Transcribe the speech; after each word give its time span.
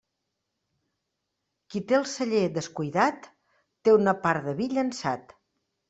Qui 1.75 1.83
té 1.91 1.99
el 1.99 2.09
celler 2.15 2.43
descuidat 2.57 3.31
té 3.85 3.97
una 4.01 4.19
part 4.27 4.47
de 4.51 4.61
vi 4.63 4.73
llençat. 4.77 5.43